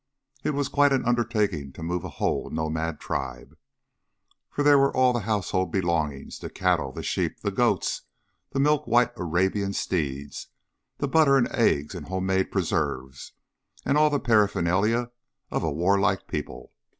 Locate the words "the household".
5.13-5.71